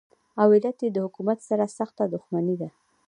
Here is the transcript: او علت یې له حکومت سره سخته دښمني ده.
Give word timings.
او 0.41 0.47
علت 0.55 0.77
یې 0.83 0.89
له 0.95 0.99
حکومت 1.05 1.39
سره 1.49 1.73
سخته 1.77 2.03
دښمني 2.13 2.55
ده. 2.61 2.69